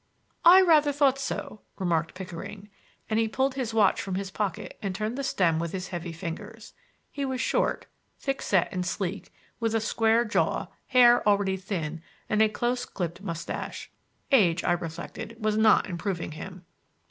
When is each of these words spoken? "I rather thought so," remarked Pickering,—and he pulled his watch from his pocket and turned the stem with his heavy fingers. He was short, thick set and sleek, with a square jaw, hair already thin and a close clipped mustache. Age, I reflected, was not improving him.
"I 0.43 0.61
rather 0.63 0.91
thought 0.91 1.19
so," 1.19 1.61
remarked 1.77 2.15
Pickering,—and 2.15 3.19
he 3.19 3.27
pulled 3.27 3.53
his 3.53 3.71
watch 3.71 4.01
from 4.01 4.15
his 4.15 4.31
pocket 4.31 4.79
and 4.81 4.95
turned 4.95 5.15
the 5.15 5.23
stem 5.23 5.59
with 5.59 5.73
his 5.73 5.89
heavy 5.89 6.11
fingers. 6.11 6.73
He 7.11 7.23
was 7.23 7.39
short, 7.39 7.85
thick 8.17 8.41
set 8.41 8.67
and 8.71 8.83
sleek, 8.83 9.31
with 9.59 9.75
a 9.75 9.79
square 9.79 10.25
jaw, 10.25 10.69
hair 10.87 11.21
already 11.29 11.55
thin 11.55 12.01
and 12.29 12.41
a 12.41 12.49
close 12.49 12.83
clipped 12.83 13.21
mustache. 13.21 13.91
Age, 14.31 14.63
I 14.63 14.71
reflected, 14.71 15.37
was 15.39 15.55
not 15.55 15.87
improving 15.87 16.31
him. 16.31 16.65